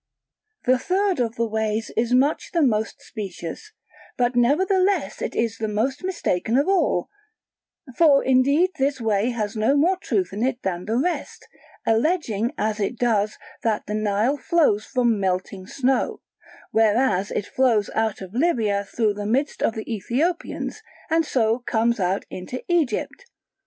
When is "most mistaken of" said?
5.67-6.67